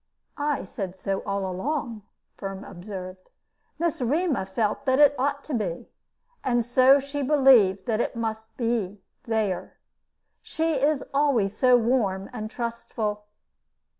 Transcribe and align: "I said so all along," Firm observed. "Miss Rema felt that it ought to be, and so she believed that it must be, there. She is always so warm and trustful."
"I 0.39 0.63
said 0.63 0.95
so 0.95 1.19
all 1.27 1.45
along," 1.45 2.01
Firm 2.35 2.63
observed. 2.63 3.29
"Miss 3.77 4.01
Rema 4.01 4.47
felt 4.47 4.85
that 4.87 4.97
it 4.97 5.13
ought 5.15 5.43
to 5.43 5.53
be, 5.53 5.89
and 6.43 6.65
so 6.65 6.99
she 6.99 7.21
believed 7.21 7.85
that 7.85 8.01
it 8.01 8.15
must 8.15 8.57
be, 8.57 8.99
there. 9.25 9.77
She 10.41 10.73
is 10.81 11.03
always 11.13 11.55
so 11.55 11.77
warm 11.77 12.31
and 12.33 12.49
trustful." 12.49 13.25